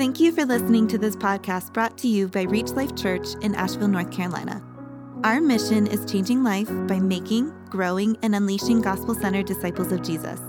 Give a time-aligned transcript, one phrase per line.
[0.00, 3.54] Thank you for listening to this podcast brought to you by Reach Life Church in
[3.54, 4.62] Asheville, North Carolina.
[5.24, 10.40] Our mission is changing life by making, growing, and unleashing gospel centered disciples of Jesus.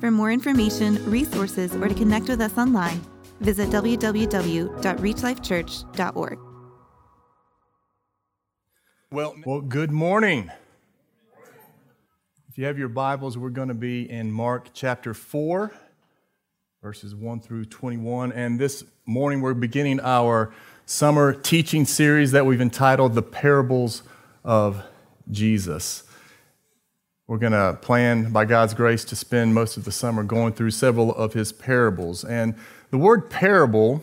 [0.00, 3.02] For more information, resources, or to connect with us online,
[3.40, 6.38] visit www.reachlifechurch.org.
[9.10, 10.50] Well, well, good morning.
[12.48, 15.74] If you have your Bibles, we're going to be in Mark chapter 4
[16.80, 18.30] verses 1 through 21.
[18.30, 20.54] And this morning we're beginning our
[20.86, 24.04] summer teaching series that we've entitled The Parables
[24.44, 24.84] of
[25.28, 26.04] Jesus.
[27.26, 30.70] We're going to plan, by God's grace, to spend most of the summer going through
[30.70, 32.24] several of his parables.
[32.24, 32.54] And
[32.92, 34.02] the word parable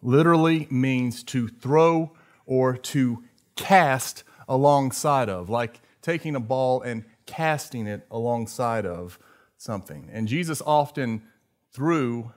[0.00, 2.12] literally means to throw
[2.46, 3.24] or to
[3.56, 9.18] cast alongside of, like taking a ball and casting it alongside of
[9.58, 10.08] something.
[10.12, 11.22] And Jesus often
[11.72, 12.32] threw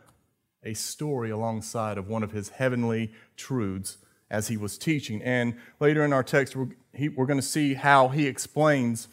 [0.64, 3.98] a story alongside of one of his heavenly truths
[4.30, 5.22] as he was teaching.
[5.22, 6.68] And later in our text, we're,
[7.26, 9.08] going to see how he explains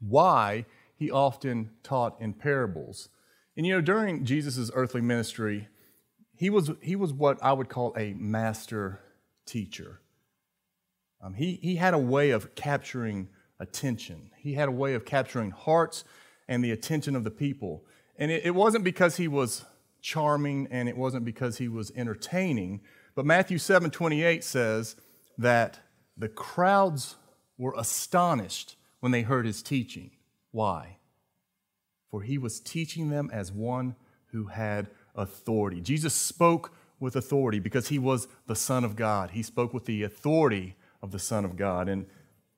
[0.00, 3.08] why he often taught in parables.
[3.56, 5.68] And you know, during Jesus' earthly ministry,
[6.36, 9.00] he was, he was what I would call a master
[9.46, 10.00] teacher.
[11.22, 13.28] Um, he, he had a way of capturing
[13.58, 16.04] attention, he had a way of capturing hearts
[16.48, 17.84] and the attention of the people.
[18.20, 19.64] And it, it wasn't because he was
[20.02, 22.82] charming and it wasn't because he was entertaining,
[23.14, 24.94] but Matthew 7 28 says
[25.38, 25.80] that
[26.16, 27.16] the crowds
[27.58, 30.10] were astonished when they heard his teaching.
[30.52, 30.98] Why?
[32.10, 33.96] For he was teaching them as one
[34.32, 35.80] who had authority.
[35.80, 39.30] Jesus spoke with authority because he was the Son of God.
[39.30, 41.88] He spoke with the authority of the Son of God.
[41.88, 42.06] And,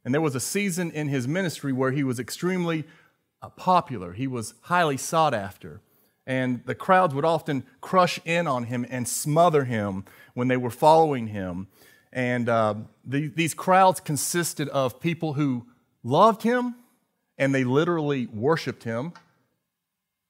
[0.04, 2.84] and there was a season in his ministry where he was extremely
[3.50, 5.80] popular, he was highly sought after.
[6.26, 10.04] And the crowds would often crush in on him and smother him
[10.34, 11.66] when they were following him.
[12.12, 15.66] And uh, the, these crowds consisted of people who
[16.04, 16.76] loved him
[17.38, 19.12] and they literally worshiped him.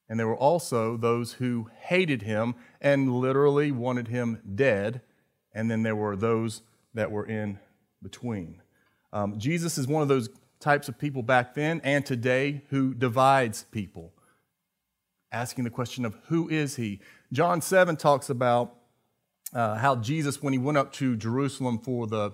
[0.09, 5.03] And there were also those who hated him and literally wanted him dead.
[5.53, 6.62] And then there were those
[6.95, 7.59] that were in
[8.03, 8.61] between.
[9.12, 10.28] Um, Jesus is one of those
[10.62, 14.12] types of people back then and today who divides people.
[15.33, 17.00] Asking the question of who is he?
[17.33, 18.77] John 7 talks about
[19.53, 22.33] uh, how Jesus, when he went up to Jerusalem for the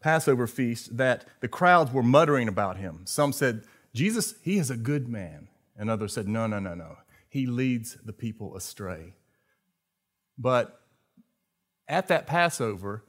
[0.00, 3.02] Passover feast, that the crowds were muttering about him.
[3.04, 3.62] Some said,
[3.94, 5.48] Jesus, he is a good man.
[5.76, 6.98] And others said, no, no, no, no.
[7.28, 9.14] He leads the people astray.
[10.36, 10.80] But
[11.86, 13.04] at that Passover,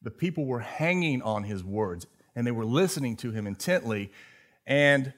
[0.00, 4.10] the people were hanging on his words and they were listening to him intently.
[4.66, 5.12] And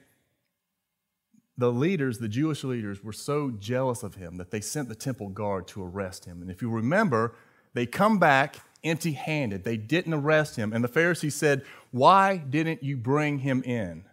[1.57, 5.29] the leaders, the Jewish leaders, were so jealous of him that they sent the temple
[5.29, 6.41] guard to arrest him.
[6.41, 7.35] And if you remember,
[7.73, 9.63] they come back empty handed.
[9.63, 10.71] They didn't arrest him.
[10.71, 14.05] And the Pharisees said, Why didn't you bring him in?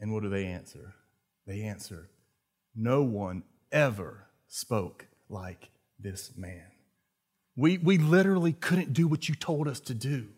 [0.00, 0.94] And what do they answer?
[1.46, 2.08] They answer,
[2.74, 6.66] No one ever spoke like this man.
[7.56, 10.28] We, we literally couldn't do what you told us to do.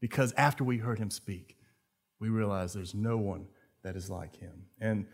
[0.00, 1.56] Because after we heard him speak,
[2.20, 3.46] we realized there's no one
[3.82, 4.66] that is like him.
[4.80, 5.06] And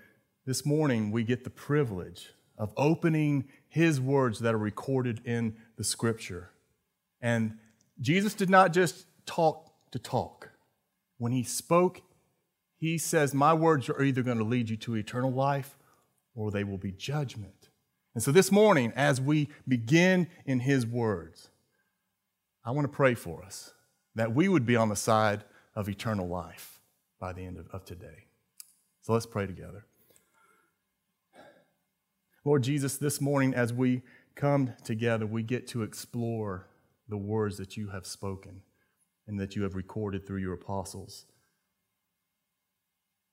[0.47, 5.84] this morning, we get the privilege of opening his words that are recorded in the
[5.84, 6.50] scripture.
[7.21, 7.59] And
[8.00, 10.50] Jesus did not just talk to talk.
[11.19, 12.03] When he spoke,
[12.77, 15.78] he says, My words are either going to lead you to eternal life
[16.34, 17.69] or they will be judgment.
[18.15, 21.49] And so this morning, as we begin in his words,
[22.65, 23.73] I want to pray for us
[24.14, 25.44] that we would be on the side
[25.75, 26.78] of eternal life
[27.19, 28.26] by the end of, of today.
[29.02, 29.86] So let's pray together.
[32.44, 34.02] Lord Jesus, this morning as we
[34.34, 36.69] come together, we get to explore
[37.08, 38.62] the words that you have spoken
[39.26, 41.26] and that you have recorded through your apostles.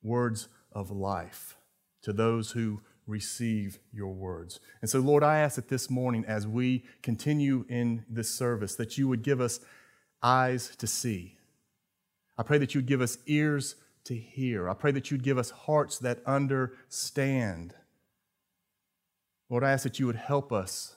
[0.01, 1.57] Words of life
[2.03, 4.59] to those who receive your words.
[4.81, 8.97] And so, Lord, I ask that this morning, as we continue in this service, that
[8.97, 9.59] you would give us
[10.23, 11.37] eyes to see.
[12.37, 13.75] I pray that you'd give us ears
[14.05, 14.69] to hear.
[14.69, 17.75] I pray that you'd give us hearts that understand.
[19.49, 20.95] Lord, I ask that you would help us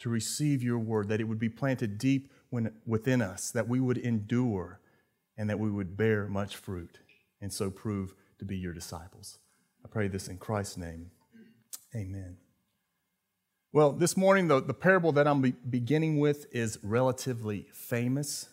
[0.00, 2.32] to receive your word, that it would be planted deep
[2.86, 4.80] within us, that we would endure,
[5.36, 6.98] and that we would bear much fruit,
[7.40, 9.38] and so prove to be your disciples.
[9.84, 11.10] I pray this in Christ's name.
[11.94, 12.36] Amen.
[13.74, 18.50] Well, this morning, the, the parable that I'm be beginning with is relatively famous.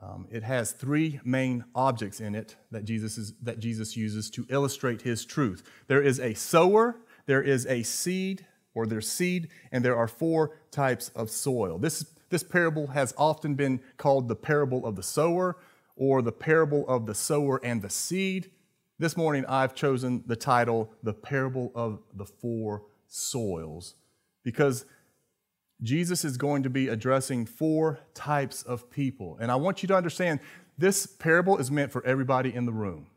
[0.00, 4.46] Um, it has three main objects in it that Jesus, is, that Jesus uses to
[4.48, 9.84] illustrate his truth there is a sower, there is a seed, or there's seed, and
[9.84, 11.76] there are four types of soil.
[11.76, 15.56] This, this parable has often been called the parable of the sower
[15.96, 18.52] or the parable of the sower and the seed.
[19.00, 23.94] This morning I've chosen the title, The Parable of the Four Soils,
[24.48, 24.86] because
[25.82, 29.36] Jesus is going to be addressing four types of people.
[29.38, 30.40] And I want you to understand
[30.78, 33.08] this parable is meant for everybody in the room.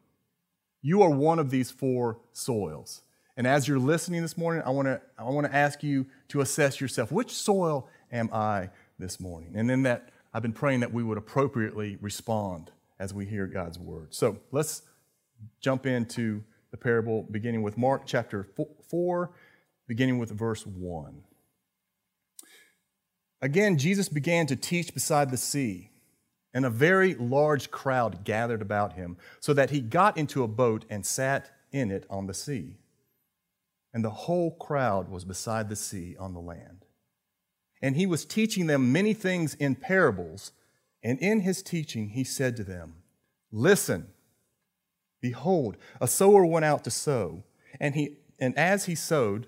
[0.82, 3.04] You are one of these four soils.
[3.38, 6.42] And as you're listening this morning, I want to I want to ask you to
[6.42, 7.14] assess yourself.
[7.14, 9.54] Which soil am I this morning?
[9.56, 13.80] And then that I've been praying that we would appropriately respond as we hear God's
[13.80, 14.14] word.
[14.14, 14.82] So let's
[15.62, 18.50] jump into the parable beginning with Mark chapter
[18.90, 19.32] 4,
[19.92, 21.22] beginning with verse 1.
[23.42, 25.92] Again, Jesus began to teach beside the sea,
[26.54, 30.86] and a very large crowd gathered about him, so that he got into a boat
[30.90, 32.78] and sat in it on the sea.
[33.94, 36.86] And the whole crowd was beside the sea on the land.
[37.82, 40.54] And he was teaching them many things in parables,
[41.04, 42.94] and in his teaching he said to them,
[43.52, 44.08] Listen,
[45.20, 47.44] behold, a sower went out to sow,
[47.78, 49.48] and, he, and as he sowed,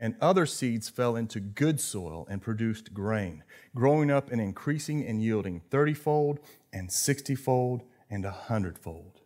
[0.00, 3.44] and other seeds fell into good soil and produced grain,
[3.74, 6.38] growing up and increasing and yielding thirtyfold
[6.72, 9.20] and sixtyfold and a hundredfold.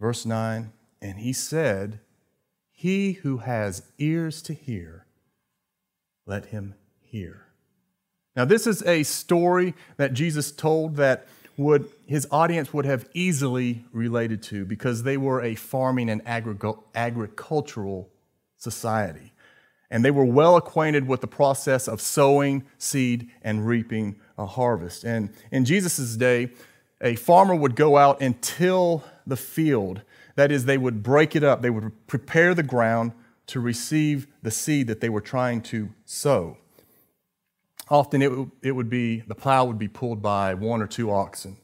[0.00, 2.00] Verse 9, and he said,
[2.70, 5.06] He who has ears to hear,
[6.26, 7.42] let him hear.
[8.34, 11.26] Now, this is a story that Jesus told that
[11.56, 18.10] would his audience would have easily related to because they were a farming and agricultural
[18.58, 19.32] society
[19.90, 25.04] and they were well acquainted with the process of sowing seed and reaping a harvest.
[25.04, 26.50] And in Jesus' day,
[27.00, 30.02] a farmer would go out and till the field.
[30.34, 33.12] That is, they would break it up, they would prepare the ground
[33.48, 36.56] to receive the seed that they were trying to sow.
[37.88, 41.56] Often it, it would be, the plow would be pulled by one or two oxen.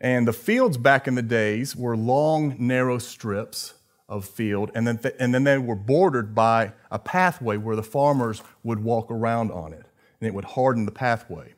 [0.00, 3.74] And the fields back in the days were long, narrow strips
[4.08, 7.82] of field, and then, th- and then they were bordered by a pathway where the
[7.82, 9.86] farmers would walk around on it,
[10.20, 11.54] and it would harden the pathway.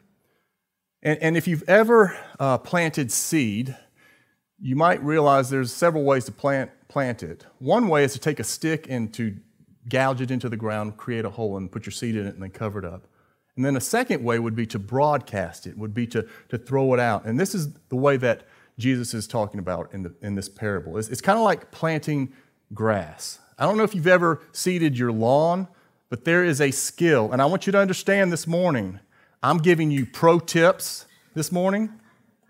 [1.02, 3.76] And, and if you've ever uh, planted seed,
[4.60, 7.46] you might realize there's several ways to plant, plant it.
[7.58, 9.36] One way is to take a stick and to
[9.88, 12.42] gouge it into the ground, create a hole, and put your seed in it, and
[12.42, 13.06] then cover it up.
[13.56, 16.92] And then a second way would be to broadcast it, would be to, to throw
[16.94, 17.24] it out.
[17.24, 18.46] And this is the way that
[18.80, 20.98] Jesus is talking about in, the, in this parable.
[20.98, 22.32] It's, it's kind of like planting
[22.74, 23.38] grass.
[23.58, 25.68] I don't know if you've ever seeded your lawn,
[26.08, 27.32] but there is a skill.
[27.32, 29.00] And I want you to understand this morning,
[29.42, 31.90] I'm giving you pro tips this morning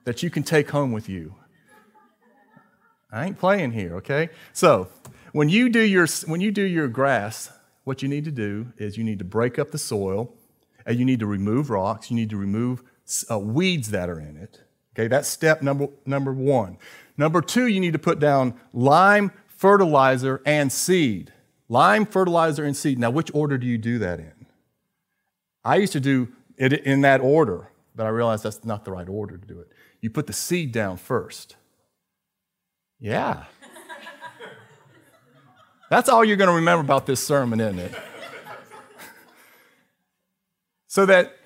[0.04, 1.34] that you can take home with you.
[3.12, 4.30] I ain't playing here, okay?
[4.52, 4.88] So,
[5.32, 7.52] when you do your when you do your grass,
[7.84, 10.32] what you need to do is you need to break up the soil,
[10.86, 12.82] and you need to remove rocks, you need to remove
[13.30, 14.60] uh, weeds that are in it.
[15.00, 16.76] Okay, that's step number, number one.
[17.16, 21.32] Number two, you need to put down lime, fertilizer, and seed.
[21.70, 22.98] Lime, fertilizer, and seed.
[22.98, 24.46] Now, which order do you do that in?
[25.64, 26.28] I used to do
[26.58, 29.72] it in that order, but I realized that's not the right order to do it.
[30.02, 31.56] You put the seed down first.
[32.98, 33.44] Yeah.
[35.90, 37.94] That's all you're going to remember about this sermon, isn't it?
[40.86, 41.39] so that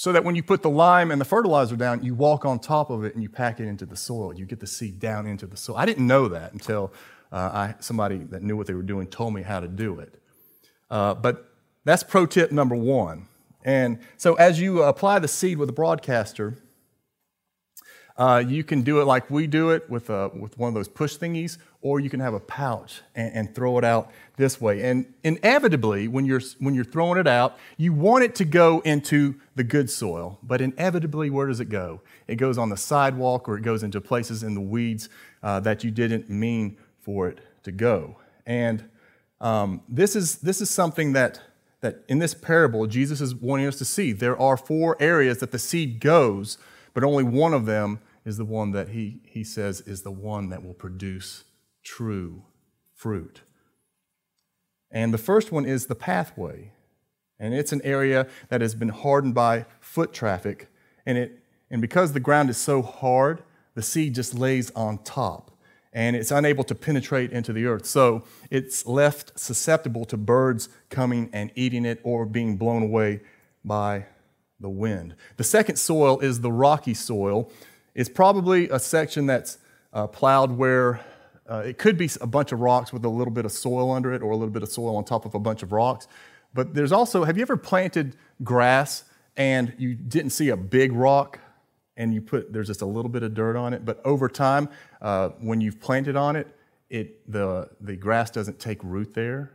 [0.00, 2.88] so that when you put the lime and the fertilizer down, you walk on top
[2.88, 4.32] of it and you pack it into the soil.
[4.32, 5.76] You get the seed down into the soil.
[5.76, 6.94] I didn't know that until
[7.30, 10.14] uh, I, somebody that knew what they were doing told me how to do it.
[10.90, 11.52] Uh, but
[11.84, 13.28] that's pro tip number one.
[13.62, 16.56] And so as you apply the seed with a broadcaster,
[18.20, 20.88] uh, you can do it like we do it with, a, with one of those
[20.88, 24.82] push thingies, or you can have a pouch and, and, throw it out this way.
[24.82, 29.36] And inevitably, when you're, when you're throwing it out, you want it to go into
[29.54, 30.38] the good soil.
[30.42, 32.02] But inevitably, where does it go?
[32.28, 35.08] It goes on the sidewalk or it goes into places in the weeds
[35.42, 38.18] uh, that you didn't mean for it to go.
[38.44, 38.84] And
[39.40, 41.40] um, this, is, this is something that,
[41.80, 44.12] that in this parable, Jesus is wanting us to see.
[44.12, 46.58] There are four areas that the seed goes,
[46.92, 50.50] but only one of them is the one that he, he says is the one
[50.50, 51.44] that will produce
[51.82, 52.42] true
[52.94, 53.40] fruit.
[54.90, 56.72] And the first one is the pathway.
[57.38, 60.68] And it's an area that has been hardened by foot traffic.
[61.06, 61.38] And, it,
[61.70, 63.42] and because the ground is so hard,
[63.74, 65.50] the seed just lays on top
[65.92, 67.86] and it's unable to penetrate into the earth.
[67.86, 73.20] So it's left susceptible to birds coming and eating it or being blown away
[73.64, 74.06] by
[74.60, 75.16] the wind.
[75.36, 77.50] The second soil is the rocky soil.
[77.94, 79.58] It's probably a section that's
[79.92, 81.00] uh, plowed where
[81.48, 84.12] uh, it could be a bunch of rocks with a little bit of soil under
[84.12, 86.06] it or a little bit of soil on top of a bunch of rocks.
[86.54, 89.04] But there's also, have you ever planted grass
[89.36, 91.40] and you didn't see a big rock
[91.96, 94.70] and you put there's just a little bit of dirt on it, but over time,
[95.02, 96.48] uh, when you've planted on it,
[96.88, 99.52] it the the grass doesn't take root there,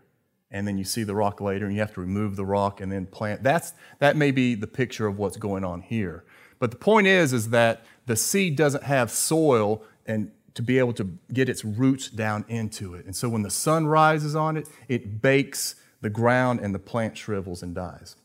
[0.51, 2.91] and then you see the rock later, and you have to remove the rock and
[2.91, 3.41] then plant.
[3.41, 6.23] That's that may be the picture of what's going on here.
[6.59, 10.93] But the point is, is that the seed doesn't have soil and to be able
[10.93, 13.05] to get its roots down into it.
[13.05, 17.17] And so when the sun rises on it, it bakes the ground and the plant
[17.17, 18.15] shrivels and dies.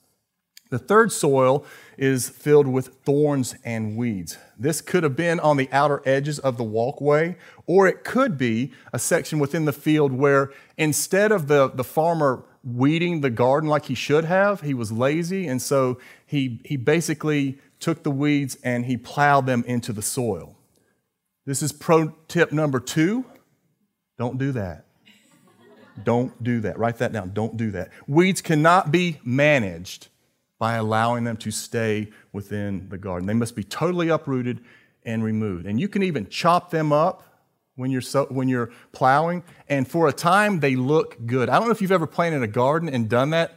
[0.71, 1.65] The third soil
[1.99, 4.39] is filled with thorns and weeds.
[4.57, 8.73] This could have been on the outer edges of the walkway, or it could be
[8.93, 13.87] a section within the field where instead of the, the farmer weeding the garden like
[13.87, 18.87] he should have, he was lazy, and so he, he basically took the weeds and
[18.87, 20.57] he plowed them into the soil.
[21.47, 23.25] This is pro tip number two
[24.21, 24.85] don't do that.
[26.05, 26.79] Don't do that.
[26.79, 27.33] Write that down.
[27.33, 27.91] Don't do that.
[28.07, 30.09] Weeds cannot be managed
[30.59, 33.27] by allowing them to stay within the garden.
[33.27, 34.61] They must be totally uprooted
[35.05, 35.65] and removed.
[35.65, 37.23] And you can even chop them up
[37.77, 41.49] when you're, so, when you're plowing, and for a time they look good.
[41.49, 43.55] I don't know if you've ever planted a garden and done that.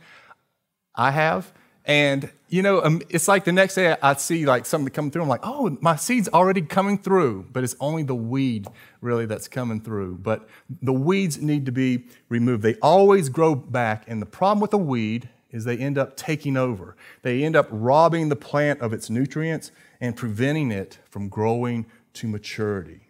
[0.96, 1.52] I have.
[1.86, 5.24] And, you know, um, it's like the next day I see like something coming through.
[5.24, 7.48] I'm like, oh, my seed's already coming through.
[7.52, 8.68] But it's only the weed
[9.02, 10.20] really that's coming through.
[10.20, 10.48] But
[10.82, 12.64] the weeds need to be removed.
[12.64, 14.06] They always grow back.
[14.08, 16.96] And the problem with a weed is they end up taking over.
[17.22, 22.28] They end up robbing the plant of its nutrients and preventing it from growing to
[22.28, 23.02] maturity.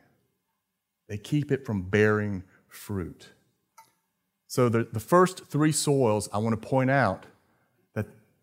[1.07, 3.29] They keep it from bearing fruit.
[4.47, 7.25] So, the, the first three soils, I want to point out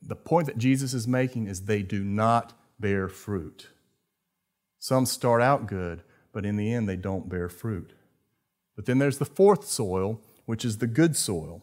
[0.03, 3.69] the point that Jesus is making is they do not bear fruit.
[4.79, 6.03] Some start out good,
[6.33, 7.93] but in the end, they don't bear fruit.
[8.77, 11.63] But then there's the fourth soil, which is the good soil.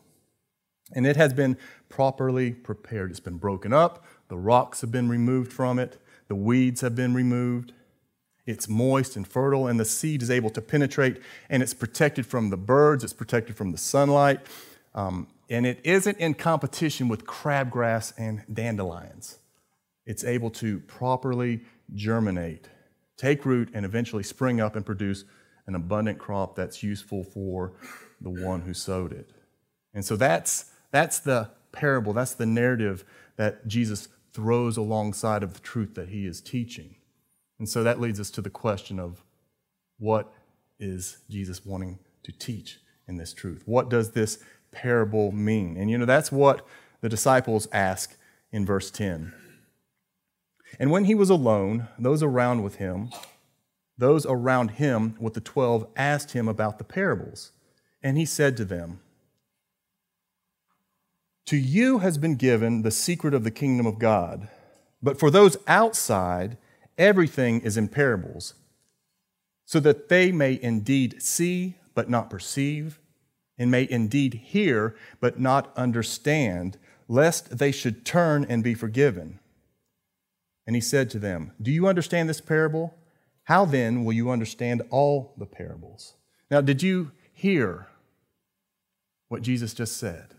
[0.94, 1.58] And it has been
[1.90, 3.12] properly prepared.
[3.12, 7.14] It's been broken up, the rocks have been removed from it, the weeds have been
[7.14, 7.74] removed.
[8.46, 12.50] It's moist and fertile, and the seed is able to penetrate, and it's protected from
[12.50, 14.40] the birds, it's protected from the sunlight,
[14.96, 19.40] um, and it isn't in competition with crabgrass and dandelions.
[20.06, 21.62] It's able to properly
[21.94, 22.68] germinate,
[23.18, 25.26] take root, and eventually spring up and produce
[25.68, 27.74] an abundant crop that's useful for
[28.22, 29.32] the one who sowed it.
[29.94, 33.04] And so that's that's the parable, that's the narrative
[33.36, 36.96] that Jesus throws alongside of the truth that he is teaching.
[37.60, 39.24] And so that leads us to the question of
[39.98, 40.32] what
[40.80, 43.64] is Jesus wanting to teach in this truth?
[43.66, 44.40] What does this
[44.78, 45.76] parable mean?
[45.78, 46.66] And you know, that's what
[47.02, 48.16] the disciples ask
[48.52, 49.34] in verse 10.
[50.80, 53.10] And when he was alone, those around with him,
[53.98, 57.52] those around him with the twelve asked him about the parables.
[58.04, 59.00] And he said to them,
[61.48, 64.50] to you has been given the secret of the kingdom of God,
[65.02, 66.58] but for those outside,
[66.98, 68.54] everything is in parables,
[69.64, 73.00] so that they may indeed see but not perceive,
[73.58, 79.40] and may indeed hear but not understand, lest they should turn and be forgiven.
[80.66, 82.94] And he said to them, Do you understand this parable?
[83.44, 86.16] How then will you understand all the parables?
[86.52, 87.88] Now, did you hear
[89.30, 90.34] what Jesus just said?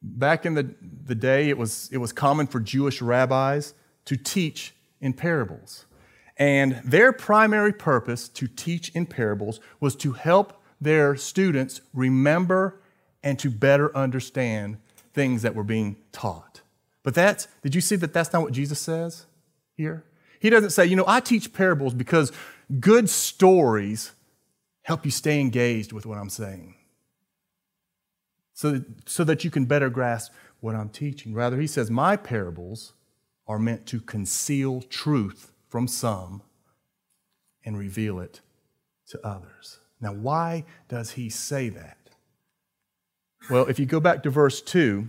[0.00, 0.74] Back in the,
[1.04, 3.74] the day, it was, it was common for Jewish rabbis
[4.04, 5.86] to teach in parables.
[6.36, 12.80] And their primary purpose to teach in parables was to help their students remember
[13.22, 14.78] and to better understand
[15.14, 16.60] things that were being taught.
[17.02, 19.26] But that's, did you see that that's not what Jesus says
[19.76, 20.04] here?
[20.40, 22.32] He doesn't say, you know, I teach parables because
[22.80, 24.12] good stories
[24.82, 26.74] help you stay engaged with what I'm saying
[28.54, 31.34] so that, so that you can better grasp what I'm teaching.
[31.34, 32.92] Rather, he says, My parables
[33.46, 36.42] are meant to conceal truth from some
[37.64, 38.40] and reveal it
[39.08, 39.78] to others.
[40.02, 41.96] Now, why does he say that?
[43.48, 45.06] Well, if you go back to verse 2,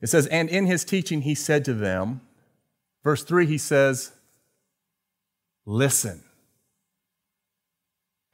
[0.00, 2.22] it says, And in his teaching he said to them,
[3.04, 4.12] verse 3, he says,
[5.66, 6.24] Listen.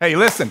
[0.00, 0.50] Hey, listen.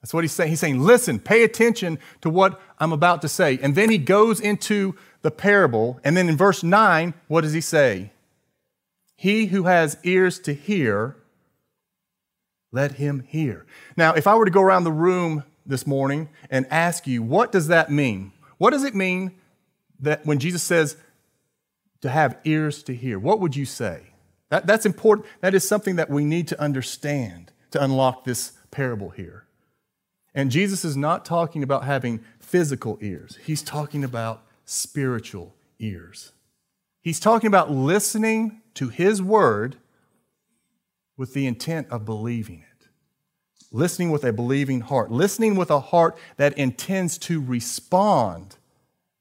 [0.00, 0.50] That's what he's saying.
[0.50, 3.58] He's saying, listen, pay attention to what I'm about to say.
[3.60, 5.98] And then he goes into the parable.
[6.04, 8.12] And then in verse 9, what does he say?
[9.16, 11.16] He who has ears to hear,
[12.72, 13.66] let him hear.
[13.96, 17.52] Now, if I were to go around the room this morning and ask you, what
[17.52, 18.32] does that mean?
[18.58, 19.32] What does it mean
[20.00, 20.96] that when Jesus says
[22.00, 24.02] to have ears to hear, what would you say?
[24.50, 25.26] That, that's important.
[25.40, 29.44] That is something that we need to understand to unlock this parable here.
[30.34, 36.32] And Jesus is not talking about having physical ears, he's talking about spiritual ears.
[37.00, 39.76] He's talking about listening to his word
[41.18, 42.86] with the intent of believing it.
[43.70, 45.10] Listening with a believing heart.
[45.10, 48.56] Listening with a heart that intends to respond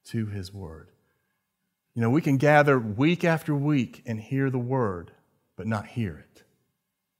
[0.06, 0.88] to his word.
[1.94, 5.12] You know, we can gather week after week and hear the word,
[5.58, 6.28] but not hear it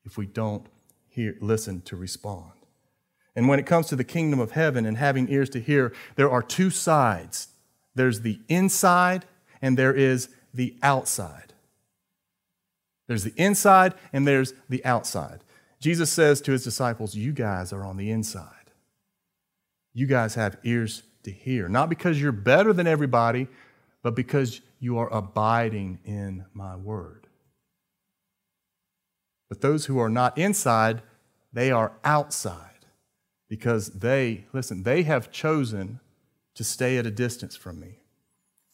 [0.08, 0.66] if we don't
[1.10, 2.54] hear, listen to respond.
[3.36, 6.32] And when it comes to the kingdom of heaven and having ears to hear, there
[6.32, 7.50] are two sides
[7.94, 9.26] there's the inside
[9.62, 11.54] and there is the outside.
[13.08, 15.44] There's the inside and there's the outside.
[15.80, 18.54] Jesus says to his disciples, You guys are on the inside.
[19.94, 23.48] You guys have ears to hear, not because you're better than everybody,
[24.04, 27.28] but because you are abiding in my word.
[29.50, 31.02] But those who are not inside,
[31.54, 32.86] they are outside
[33.50, 36.00] because they, listen, they have chosen
[36.56, 38.00] to stay at a distance from me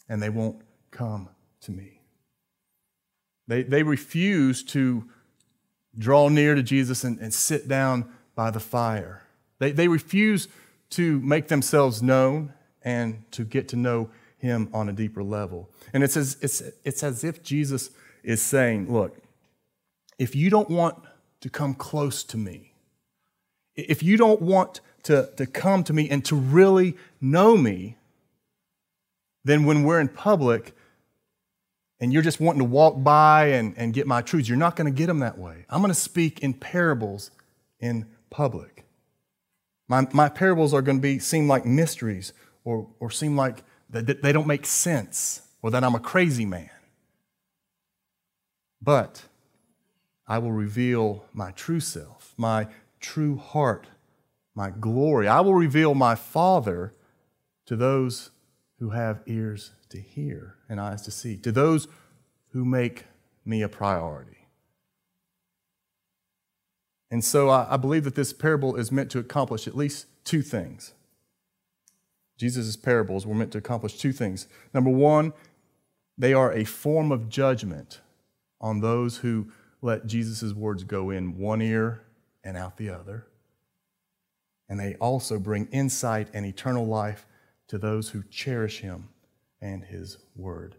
[0.10, 0.62] and they won't
[0.92, 1.30] come
[1.62, 1.93] to me.
[3.48, 5.06] They, they refuse to
[5.98, 9.24] draw near to Jesus and, and sit down by the fire.
[9.60, 10.48] They, they refuse
[10.92, 15.70] to make themselves known and to get to know him on a deeper level.
[15.94, 17.90] And it's as, it's, it's as if Jesus
[18.24, 19.18] is saying, Look,
[20.20, 21.02] if you don't want
[21.42, 22.74] to come close to me,
[23.76, 27.98] if you don't want to, to come to me and to really know me,
[29.44, 30.76] then when we're in public,
[32.04, 34.94] and you're just wanting to walk by and, and get my truths, you're not going
[34.94, 35.66] to get them that way.
[35.70, 37.32] I'm going to speak in parables
[37.80, 38.84] in public.
[39.88, 42.34] My, my parables are going to be seem like mysteries
[42.66, 46.72] or, or seem like that they don't make sense or that I'm a crazy man.
[48.82, 49.24] But
[50.28, 52.68] I will reveal my true self, my
[53.00, 53.88] true heart,
[54.54, 55.30] my glory.
[55.30, 56.94] I will reveal my Father
[57.66, 58.32] to those
[58.80, 61.88] who have ears to hear and eyes to see, to those
[62.54, 63.06] who make
[63.44, 64.48] me a priority.
[67.12, 70.94] And so I, believe that this parable is meant to accomplish at least two things.
[72.38, 74.48] Jesus' parables were meant to accomplish two things.
[74.74, 75.34] Number one,
[76.18, 78.02] they are a form of judgment
[78.60, 82.02] on those who let Jesus' words go in one ear
[82.44, 83.28] and out the other.
[84.70, 87.28] And they also bring insight and eternal life
[87.68, 89.10] to those who cherish him
[89.62, 90.78] and his word.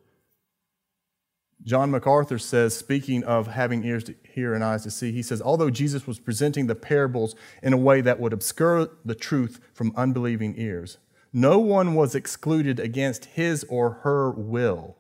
[1.63, 5.41] John MacArthur says, speaking of having ears to hear and eyes to see, he says,
[5.41, 9.95] although Jesus was presenting the parables in a way that would obscure the truth from
[9.97, 10.99] unbelieving ears,
[11.33, 14.97] no one was excluded against his or her will.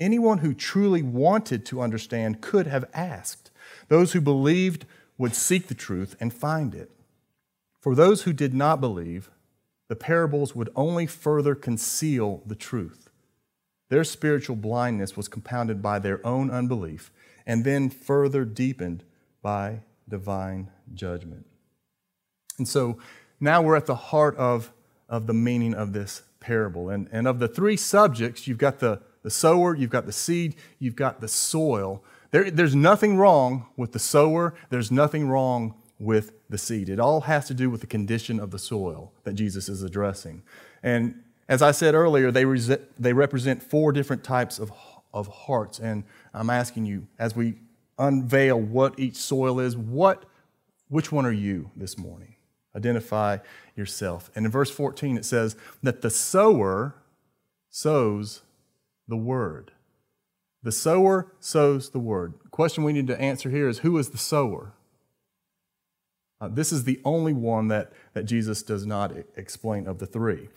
[0.00, 3.50] Anyone who truly wanted to understand could have asked.
[3.88, 4.86] Those who believed
[5.18, 6.90] would seek the truth and find it.
[7.80, 9.30] For those who did not believe,
[9.88, 13.05] the parables would only further conceal the truth.
[13.88, 17.10] Their spiritual blindness was compounded by their own unbelief
[17.46, 19.04] and then further deepened
[19.42, 21.46] by divine judgment.
[22.58, 22.98] And so
[23.38, 24.72] now we're at the heart of,
[25.08, 26.90] of the meaning of this parable.
[26.90, 30.56] And, and of the three subjects, you've got the, the sower, you've got the seed,
[30.78, 32.02] you've got the soil.
[32.30, 36.88] There, there's nothing wrong with the sower, there's nothing wrong with the seed.
[36.88, 40.42] It all has to do with the condition of the soil that Jesus is addressing.
[40.82, 42.44] And as I said earlier, they,
[42.98, 44.72] they represent four different types of,
[45.14, 45.78] of hearts.
[45.78, 46.04] And
[46.34, 47.54] I'm asking you, as we
[47.98, 50.24] unveil what each soil is, what,
[50.88, 52.34] which one are you this morning?
[52.74, 53.38] Identify
[53.74, 54.30] yourself.
[54.34, 56.96] And in verse 14, it says that the sower
[57.70, 58.42] sows
[59.08, 59.72] the word.
[60.62, 62.34] The sower sows the word.
[62.50, 64.72] Question we need to answer here is who is the sower?
[66.40, 70.48] Uh, this is the only one that, that Jesus does not explain of the three.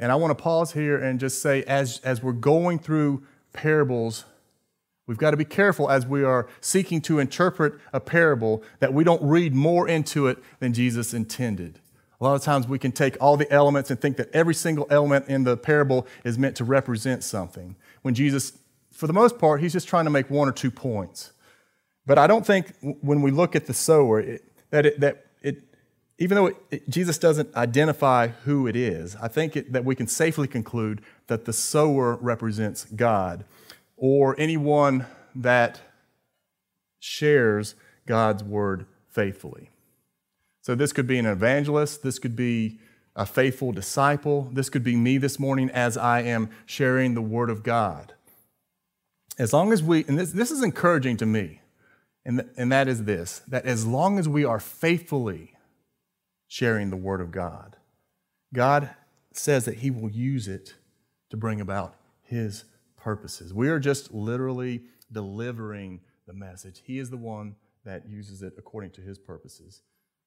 [0.00, 4.24] And I want to pause here and just say, as, as we're going through parables,
[5.06, 9.04] we've got to be careful as we are seeking to interpret a parable that we
[9.04, 11.80] don't read more into it than Jesus intended.
[12.18, 14.86] A lot of times we can take all the elements and think that every single
[14.90, 17.76] element in the parable is meant to represent something.
[18.00, 18.58] When Jesus,
[18.90, 21.32] for the most part, he's just trying to make one or two points.
[22.06, 25.26] But I don't think when we look at the sower, it, that, it, that
[26.20, 30.06] even though it, Jesus doesn't identify who it is, I think it, that we can
[30.06, 33.44] safely conclude that the sower represents God
[33.96, 35.80] or anyone that
[36.98, 37.74] shares
[38.06, 39.70] God's word faithfully.
[40.60, 42.78] So this could be an evangelist, this could be
[43.16, 47.48] a faithful disciple, this could be me this morning as I am sharing the word
[47.48, 48.12] of God.
[49.38, 51.62] As long as we, and this, this is encouraging to me,
[52.26, 55.54] and, th- and that is this that as long as we are faithfully
[56.50, 57.76] sharing the word of God,
[58.52, 58.90] God
[59.32, 60.74] says that He will use it
[61.30, 62.64] to bring about His
[62.96, 63.54] purposes.
[63.54, 64.82] We are just literally
[65.12, 66.82] delivering the message.
[66.84, 69.82] He is the one that uses it according to His purposes.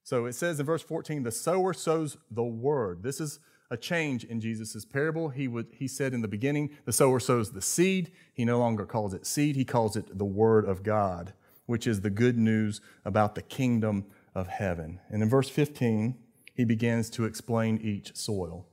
[0.06, 3.04] So it says in verse 14, the sower sows the word.
[3.04, 5.28] This is a change in Jesus' parable.
[5.28, 8.14] He, would, he said in the beginning, the sower sows the seed.
[8.34, 11.34] He no longer calls it seed, he calls it the word of God,
[11.66, 14.06] which is the good news about the kingdom
[14.36, 15.00] of heaven.
[15.10, 16.18] And in verse 15,
[16.54, 18.68] he begins to explain each soil.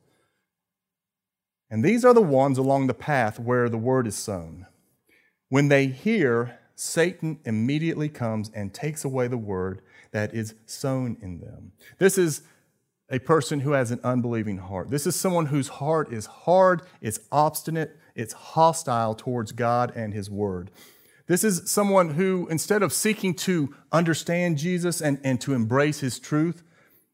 [1.71, 4.67] And these are the ones along the path where the word is sown.
[5.49, 11.39] When they hear, Satan immediately comes and takes away the word that is sown in
[11.41, 11.73] them.
[11.99, 12.43] This is
[13.11, 14.91] a person who has an unbelieving heart.
[14.91, 20.31] This is someone whose heart is hard, it's obstinate, it's hostile towards God and His
[20.31, 20.71] Word.
[21.31, 26.19] This is someone who, instead of seeking to understand Jesus and, and to embrace His
[26.19, 26.65] truth,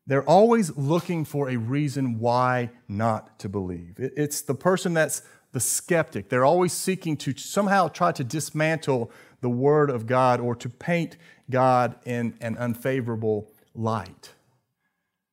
[0.06, 3.96] they're always looking for a reason why not to believe.
[3.98, 5.20] It's the person that's
[5.52, 6.30] the skeptic.
[6.30, 9.10] They're always seeking to somehow try to dismantle
[9.42, 11.18] the Word of God or to paint
[11.50, 14.32] God in an unfavorable light.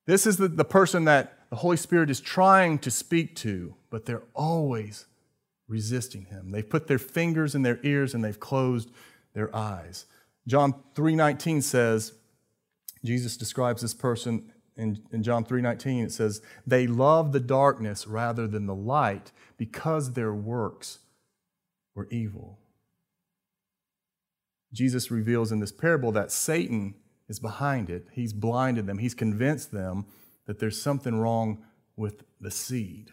[0.07, 4.05] This is the, the person that the Holy Spirit is trying to speak to, but
[4.05, 5.05] they're always
[5.67, 6.51] resisting him.
[6.51, 8.91] They've put their fingers in their ears and they've closed
[9.33, 10.05] their eyes.
[10.47, 12.13] John 3:19 says,
[13.03, 16.03] Jesus describes this person in, in John 3:19.
[16.03, 20.99] It says, "They love the darkness rather than the light because their works
[21.95, 22.59] were evil."
[24.71, 26.95] Jesus reveals in this parable that Satan
[27.27, 28.07] is behind it.
[28.11, 30.05] He's blinded them, he's convinced them
[30.45, 31.63] that there's something wrong
[31.95, 33.11] with the seed.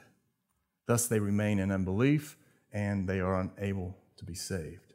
[0.86, 2.36] Thus, they remain in unbelief
[2.72, 4.94] and they are unable to be saved.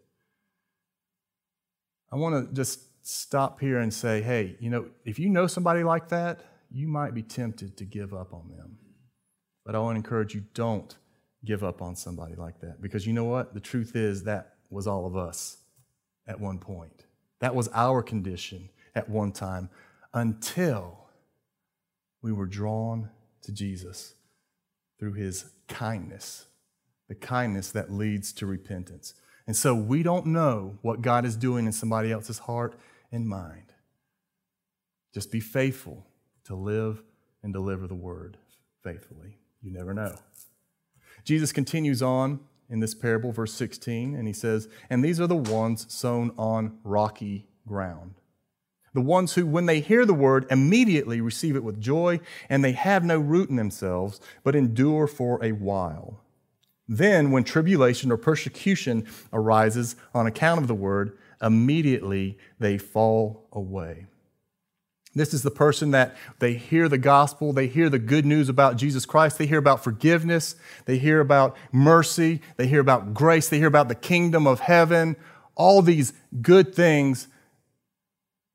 [2.11, 5.83] I want to just stop here and say, hey, you know, if you know somebody
[5.83, 8.77] like that, you might be tempted to give up on them.
[9.65, 10.95] But I want to encourage you don't
[11.43, 13.53] give up on somebody like that because you know what?
[13.53, 15.57] The truth is that was all of us
[16.27, 17.05] at one point.
[17.39, 19.69] That was our condition at one time
[20.13, 21.05] until
[22.21, 23.09] we were drawn
[23.43, 24.15] to Jesus
[24.99, 26.45] through his kindness,
[27.07, 29.13] the kindness that leads to repentance.
[29.47, 32.75] And so we don't know what God is doing in somebody else's heart
[33.11, 33.73] and mind.
[35.13, 36.05] Just be faithful
[36.45, 37.01] to live
[37.43, 38.37] and deliver the word
[38.83, 39.37] faithfully.
[39.61, 40.15] You never know.
[41.23, 42.39] Jesus continues on
[42.69, 46.77] in this parable, verse 16, and he says, And these are the ones sown on
[46.83, 48.15] rocky ground.
[48.93, 52.71] The ones who, when they hear the word, immediately receive it with joy, and they
[52.71, 56.21] have no root in themselves, but endure for a while.
[56.87, 64.05] Then, when tribulation or persecution arises on account of the word, immediately they fall away.
[65.15, 68.75] This is the person that they hear the gospel, they hear the good news about
[68.75, 73.57] Jesus Christ, they hear about forgiveness, they hear about mercy, they hear about grace, they
[73.57, 75.15] hear about the kingdom of heaven,
[75.55, 77.29] all these good things,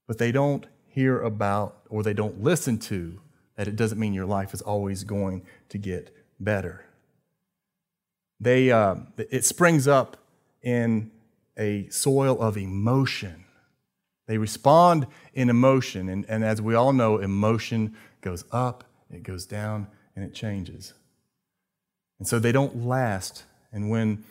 [0.07, 3.19] but they don't hear about or they don't listen to
[3.57, 6.85] that it doesn't mean your life is always going to get better.
[8.41, 10.17] They, uh, it springs up
[10.63, 11.11] in
[11.59, 13.45] a soil of emotion
[14.31, 16.09] they respond in emotion.
[16.09, 20.95] And, and as we all know, emotion goes up, it goes down, and it changes.
[22.21, 23.43] And so they don't last.
[23.73, 24.23] And when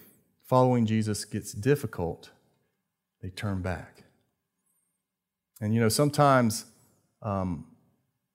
[0.46, 2.30] following Jesus gets difficult,
[3.22, 4.04] they turn back.
[5.60, 6.64] And you know, sometimes
[7.22, 7.66] um,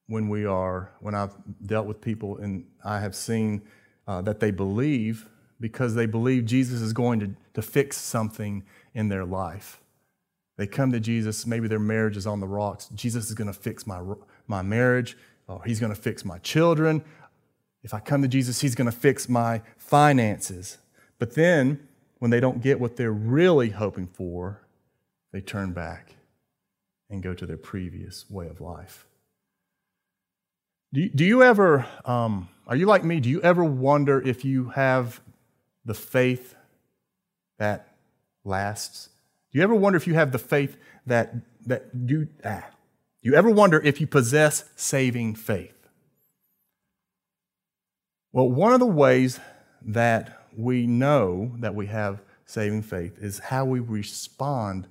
[0.06, 1.32] when we are, when I've
[1.64, 3.62] dealt with people and I have seen
[4.06, 5.26] uh, that they believe
[5.64, 9.80] because they believe Jesus is going to, to fix something in their life.
[10.58, 12.90] They come to Jesus, maybe their marriage is on the rocks.
[12.94, 14.02] Jesus is going to fix my,
[14.46, 15.16] my marriage,
[15.48, 17.02] or he's going to fix my children.
[17.82, 20.76] If I come to Jesus, he's going to fix my finances.
[21.18, 24.60] But then, when they don't get what they're really hoping for,
[25.32, 26.14] they turn back
[27.08, 29.06] and go to their previous way of life.
[30.92, 33.18] Do you, do you ever, um, are you like me?
[33.18, 35.22] Do you ever wonder if you have
[35.84, 36.54] the faith
[37.58, 37.94] that
[38.44, 39.08] lasts?
[39.52, 41.34] Do you ever wonder if you have the faith that,
[41.66, 42.64] that you, ah,
[43.22, 45.88] Do you ever wonder if you possess saving faith?
[48.32, 49.38] Well, one of the ways
[49.82, 54.88] that we know that we have saving faith is how we respond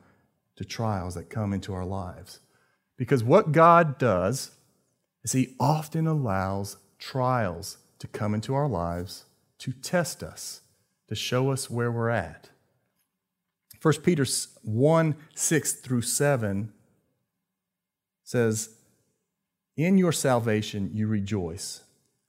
[0.55, 2.39] to trials that come into our lives.
[2.97, 4.51] Because what God does
[5.23, 9.25] is He often allows trials to come into our lives
[9.59, 10.61] to test us,
[11.07, 12.49] to show us where we're at.
[13.81, 14.25] 1 Peter
[14.63, 16.71] 1 6 through 7
[18.23, 18.69] says,
[19.75, 21.81] In your salvation you rejoice,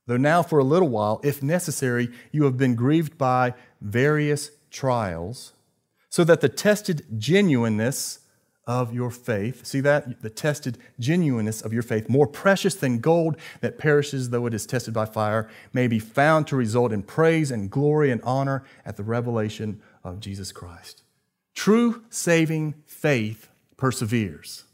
[0.07, 5.53] though now for a little while, if necessary, you have been grieved by various trials,
[6.09, 8.19] so that the tested genuineness
[8.67, 10.23] of your faith, see that?
[10.23, 14.67] The tested genuineness of your faith, more precious than gold that perishes though it is
[14.67, 18.97] tested by fire, may be found to result in praise and glory and honor at
[18.97, 21.03] the revelation of Jesus Christ.
[21.55, 24.65] True saving faith perseveres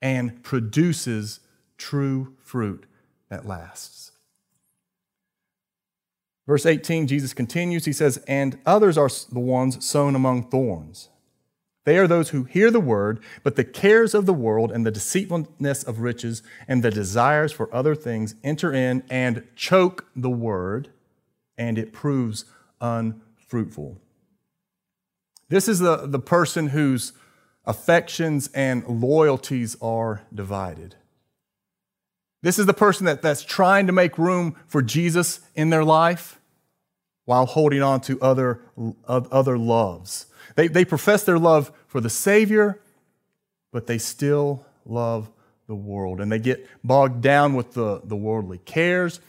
[0.00, 1.40] and produces
[1.76, 2.86] true fruit
[3.28, 4.12] that lasts.
[6.46, 7.84] Verse 18, Jesus continues.
[7.84, 11.08] He says, And others are the ones sown among thorns.
[11.84, 14.92] They are those who hear the word, but the cares of the world and the
[14.92, 20.90] deceitfulness of riches and the desires for other things enter in and choke the word,
[21.58, 22.44] and it proves
[22.80, 24.00] unfruitful.
[25.48, 27.12] This is the, the person whose
[27.64, 30.96] affections and loyalties are divided.
[32.42, 36.40] This is the person that, that's trying to make room for Jesus in their life
[37.24, 38.62] while holding on to other,
[39.06, 40.26] other loves.
[40.56, 42.80] They, they profess their love for the Savior,
[43.72, 45.30] but they still love
[45.66, 46.20] the world.
[46.20, 49.20] And they get bogged down with the, the worldly cares,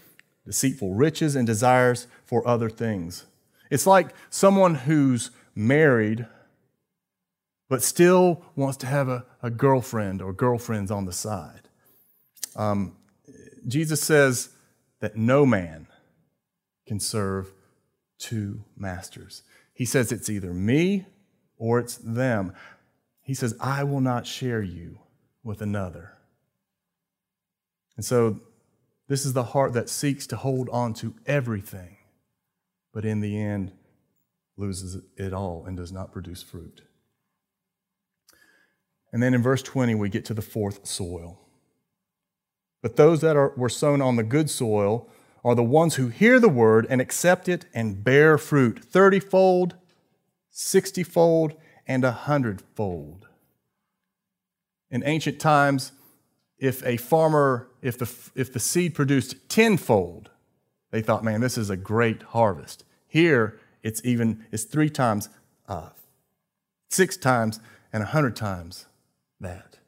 [0.45, 3.25] deceitful riches, and desires for other things.
[3.69, 6.27] It's like someone who's married
[7.69, 11.61] but still wants to have a, a girlfriend or girlfriends on the side.
[12.55, 12.95] Um,
[13.67, 14.49] Jesus says
[14.99, 15.87] that no man
[16.85, 17.51] can serve
[18.19, 19.41] two masters.
[19.73, 21.05] He says it's either me
[21.63, 22.53] or it's them.
[23.21, 24.99] He says, I will not share you
[25.45, 26.11] with another.
[27.95, 28.41] And so,
[29.07, 31.95] this is the heart that seeks to hold on to everything,
[32.93, 33.71] but in the end
[34.57, 36.81] loses it all and does not produce fruit.
[39.13, 41.39] And then in verse 20, we get to the fourth soil.
[42.81, 45.07] But those that are, were sown on the good soil
[45.45, 49.75] are the ones who hear the word and accept it and bear fruit thirtyfold,
[50.53, 53.27] sixtyfold, and a hundredfold.
[54.89, 55.91] In ancient times,
[56.59, 60.29] if a farmer, if the, if the seed produced tenfold,
[60.91, 62.85] they thought, man, this is a great harvest.
[63.07, 65.27] Here, it's even, it's three times,
[65.67, 65.89] uh,
[66.89, 67.59] six times,
[67.91, 68.85] and a hundred times
[69.41, 69.79] that.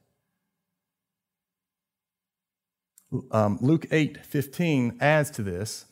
[3.32, 5.86] Um, Luke 8 15 adds to this.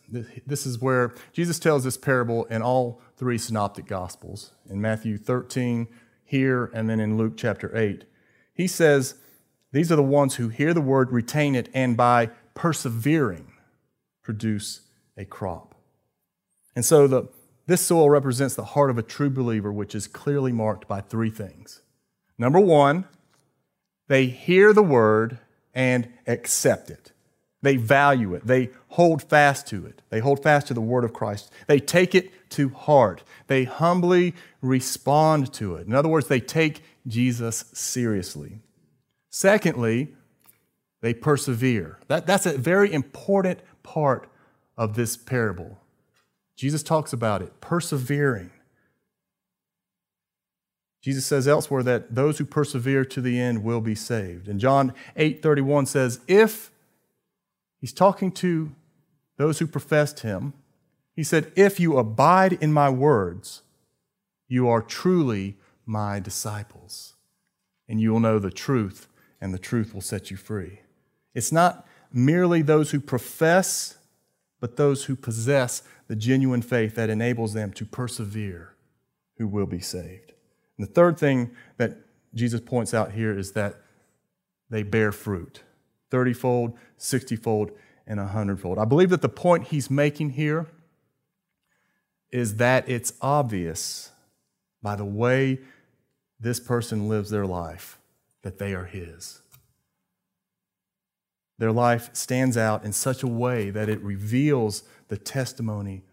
[0.45, 5.87] This is where Jesus tells this parable in all three synoptic gospels in Matthew 13,
[6.23, 8.05] here, and then in Luke chapter 8.
[8.53, 9.15] He says,
[9.71, 13.51] These are the ones who hear the word, retain it, and by persevering
[14.21, 14.81] produce
[15.17, 15.75] a crop.
[16.75, 17.29] And so the,
[17.67, 21.29] this soil represents the heart of a true believer, which is clearly marked by three
[21.29, 21.81] things.
[22.37, 23.05] Number one,
[24.07, 25.39] they hear the word
[25.73, 27.12] and accept it.
[27.63, 28.45] They value it.
[28.45, 30.01] They hold fast to it.
[30.09, 31.49] They hold fast to the word of Christ.
[31.65, 33.23] They take it to heart.
[33.47, 35.87] They humbly respond to it.
[35.87, 38.59] In other words, they take Jesus seriously.
[39.29, 40.13] Secondly,
[41.01, 41.99] they persevere.
[42.09, 44.29] That, that's a very important part
[44.77, 45.79] of this parable.
[46.57, 48.51] Jesus talks about it, persevering.
[51.01, 54.49] Jesus says elsewhere that those who persevere to the end will be saved.
[54.49, 56.71] And John 8:31 says, "If
[57.83, 58.71] he's talking to
[59.35, 60.53] those who professed him,
[61.17, 63.61] he said, "If you abide in my words,
[64.47, 67.15] you are truly my disciples,
[67.89, 69.09] and you will know the truth,
[69.41, 70.79] and the truth will set you free."
[71.33, 73.97] It's not merely those who profess,
[74.61, 78.75] but those who possess the genuine faith that enables them to persevere
[79.37, 80.31] who will be saved.
[80.77, 81.97] And the third thing that
[82.33, 83.81] Jesus points out here is that
[84.69, 85.63] they bear fruit
[86.13, 87.71] 30 fold, 60 fold,
[88.05, 88.77] and 100 fold.
[88.77, 90.67] I believe that the point he's making here
[92.31, 94.11] is that it's obvious
[94.83, 95.57] by the way
[96.39, 97.97] this person lives their life
[98.43, 99.41] that they are his.
[101.57, 106.03] Their life stands out in such a way that it reveals the testimony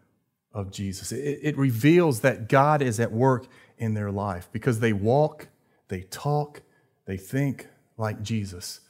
[0.51, 1.13] of Jesus.
[1.13, 5.49] It, it reveals that God is at work in their life because they walk,
[5.89, 6.63] they talk,
[7.05, 7.67] they think
[7.99, 8.81] like Jesus.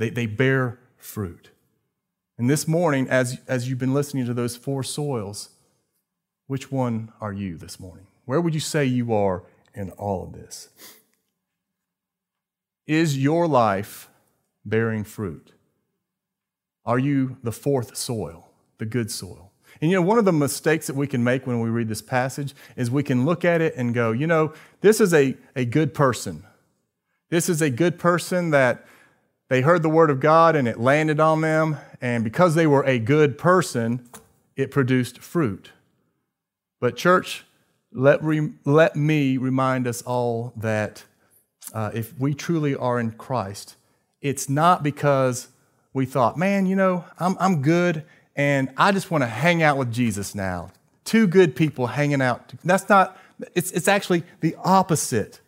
[0.00, 1.50] They, they bear fruit.
[2.38, 5.50] And this morning, as, as you've been listening to those four soils,
[6.46, 8.06] which one are you this morning?
[8.24, 9.42] Where would you say you are
[9.74, 10.70] in all of this?
[12.86, 14.08] Is your life
[14.64, 15.52] bearing fruit?
[16.86, 19.52] Are you the fourth soil, the good soil?
[19.82, 22.00] And you know, one of the mistakes that we can make when we read this
[22.00, 25.66] passage is we can look at it and go, you know, this is a, a
[25.66, 26.46] good person.
[27.28, 28.86] This is a good person that
[29.50, 31.76] they heard the word of God and it landed on them.
[32.00, 34.08] And because they were a good person,
[34.54, 35.72] it produced fruit.
[36.80, 37.44] But, church,
[37.92, 41.04] let, re- let me remind us all that
[41.74, 43.74] uh, if we truly are in Christ,
[44.22, 45.48] it's not because
[45.92, 48.04] we thought, man, you know, I'm, I'm good
[48.36, 50.70] and I just want to hang out with Jesus now.
[51.04, 52.52] Two good people hanging out.
[52.64, 53.18] That's not,
[53.56, 55.40] it's, it's actually the opposite.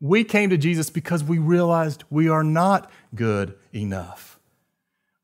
[0.00, 4.38] We came to Jesus because we realized we are not good enough.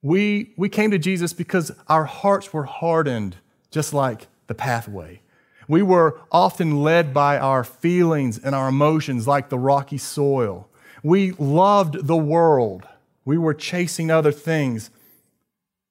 [0.03, 3.37] We, we came to Jesus because our hearts were hardened,
[3.71, 5.21] just like the pathway.
[5.69, 10.69] We were often led by our feelings and our emotions, like the rocky soil.
[11.03, 12.87] We loved the world.
[13.25, 14.91] We were chasing other things,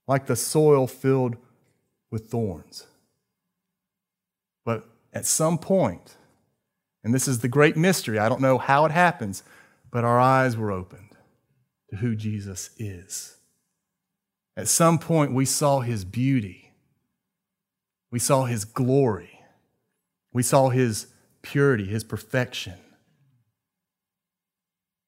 [0.08, 1.36] like the soil filled
[2.12, 2.86] with thorns.
[4.64, 6.16] But at some point,
[7.06, 9.44] and this is the great mystery, I don't know how it happens,
[9.92, 11.12] but our eyes were opened
[11.92, 13.38] to who Jesus is.
[14.58, 16.74] At some point, we saw his beauty,
[18.12, 19.32] we saw his glory.
[20.34, 21.08] We saw his
[21.42, 22.74] purity, his perfection.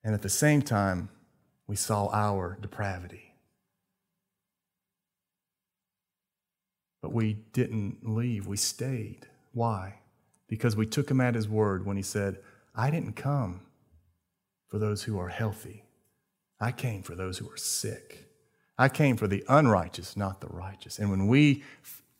[0.01, 1.09] And at the same time,
[1.67, 3.33] we saw our depravity.
[7.01, 9.27] But we didn't leave, we stayed.
[9.51, 9.95] Why?
[10.47, 12.39] Because we took him at his word when he said,
[12.75, 13.61] I didn't come
[14.67, 15.83] for those who are healthy,
[16.59, 18.25] I came for those who are sick.
[18.77, 20.99] I came for the unrighteous, not the righteous.
[20.99, 21.63] And when we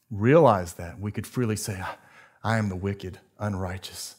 [0.10, 1.98] realized that, we could freely say, ah,
[2.44, 4.16] I am the wicked, unrighteous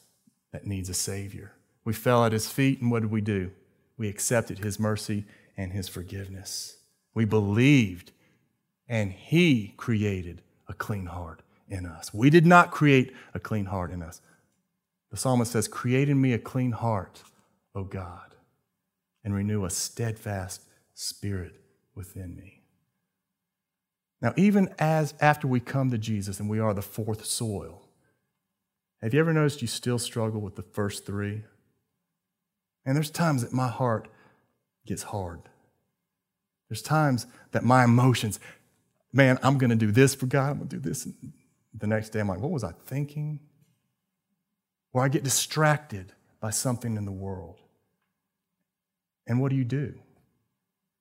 [0.52, 1.52] that needs a Savior.
[1.84, 3.50] We fell at His feet, and what did we do?
[3.96, 5.24] We accepted His mercy
[5.56, 6.76] and His forgiveness.
[7.14, 8.12] We believed,
[8.88, 12.12] and He created a clean heart in us.
[12.12, 14.20] We did not create a clean heart in us.
[15.11, 17.22] The psalmist says, Create in me a clean heart,
[17.74, 18.35] O God,
[19.24, 20.62] and renew a steadfast
[20.94, 21.61] spirit
[21.94, 22.62] within me.
[24.20, 27.88] Now, even as after we come to Jesus and we are the fourth soil,
[29.00, 31.44] have you ever noticed you still struggle with the first three?
[32.85, 34.09] And there's times that my heart
[34.87, 35.42] gets hard.
[36.68, 38.40] There's times that my emotions,
[39.12, 41.07] man, I'm going to do this for God, I'm going to do this.
[41.74, 43.40] The next day, I'm like, what was I thinking?
[44.92, 47.61] Or I get distracted by something in the world.
[49.26, 49.94] And what do you do?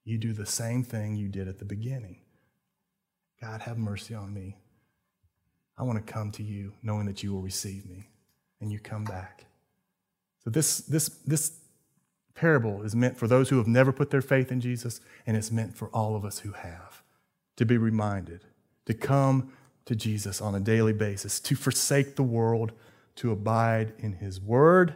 [0.03, 2.21] You do the same thing you did at the beginning.
[3.41, 4.57] God, have mercy on me.
[5.77, 8.09] I want to come to you knowing that you will receive me
[8.59, 9.45] and you come back.
[10.43, 11.59] So this, this, this
[12.33, 15.51] parable is meant for those who have never put their faith in Jesus, and it's
[15.51, 17.03] meant for all of us who have
[17.57, 18.45] to be reminded
[18.85, 19.51] to come
[19.87, 22.73] to Jesus on a daily basis, to forsake the world,
[23.15, 24.93] to abide in his word,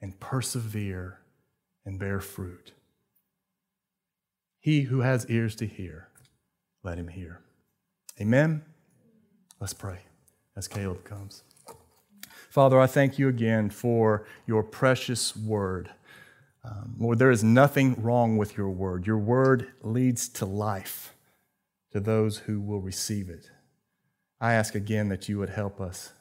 [0.00, 1.20] and persevere
[1.84, 2.72] and bear fruit.
[4.60, 6.08] He who has ears to hear,
[6.82, 7.40] let him hear.
[8.20, 8.62] Amen.
[9.60, 10.00] Let's pray
[10.56, 11.42] as Caleb comes.
[12.48, 15.90] Father, I thank you again for your precious word.
[16.64, 19.06] Um, Lord, there is nothing wrong with your word.
[19.06, 21.14] Your word leads to life
[21.92, 23.50] to those who will receive it.
[24.40, 26.12] I ask again that you would help us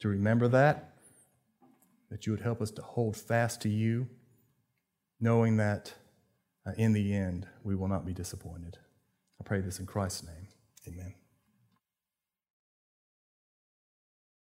[0.00, 0.94] to remember that,
[2.10, 4.08] that you would help us to hold fast to you,
[5.20, 5.92] knowing that
[6.66, 8.78] uh, in the end we will not be disappointed.
[9.40, 10.48] I pray this in Christ's name.
[10.88, 11.19] Amen.